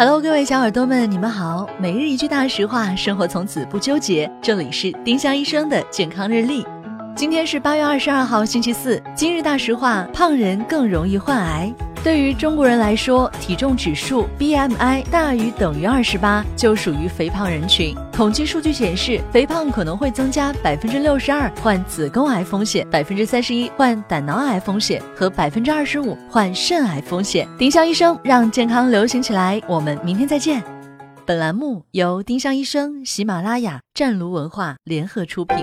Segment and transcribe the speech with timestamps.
[0.00, 1.68] Hello，各位小耳朵们，你们好。
[1.78, 4.32] 每日一句大实话，生活从此不纠结。
[4.40, 6.66] 这里是丁香医生的健康日历。
[7.14, 8.98] 今天是八月二十二号，星期四。
[9.14, 11.70] 今日大实话：胖人更容易患癌。
[12.02, 17.94] 对于中国人来说，体重指数 BMI 大于等于二十八就属于肥胖人群。
[18.10, 27.46] 统计数据显示，肥胖可能会增加百分之六十二患子宫癌风险，百分之三十一患胆囊癌风险和百分之二十五患肾癌风险。
[27.58, 30.62] 丁香医生让健康流行起来，我们明天再见。
[31.26, 35.58] 本栏目由丁香医生、喜马拉雅、湛卢文化联合出品。